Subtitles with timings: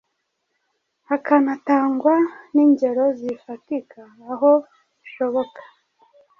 [1.07, 2.15] hakanatangwa
[2.53, 4.51] n’ingero zifatika aho
[4.99, 5.61] bishoboka.